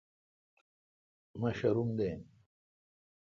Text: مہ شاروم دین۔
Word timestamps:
مہ 1.39 1.49
شاروم 1.57 1.89
دین۔ 1.97 2.19